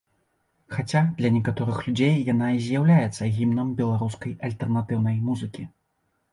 [0.75, 5.63] Хаця, для некаторых людзей яна і з'яўляецца гімнам беларускай альтэрнатыўнай музыкі.